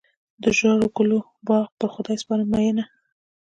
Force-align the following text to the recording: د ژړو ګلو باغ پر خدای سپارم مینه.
د 0.41 0.43
ژړو 0.57 0.87
ګلو 0.97 1.19
باغ 1.47 1.65
پر 1.79 1.87
خدای 1.93 2.17
سپارم 2.23 2.47
مینه. 2.53 2.83